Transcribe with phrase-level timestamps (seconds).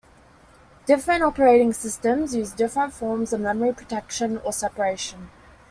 [0.87, 5.29] Different operating systems use different forms of memory protection or separation.